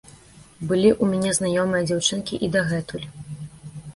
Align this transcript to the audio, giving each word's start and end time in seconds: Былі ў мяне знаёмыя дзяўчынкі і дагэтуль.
Былі 0.71 0.87
ў 0.91 1.03
мяне 1.11 1.33
знаёмыя 1.39 1.83
дзяўчынкі 1.91 2.35
і 2.47 2.51
дагэтуль. 2.55 3.05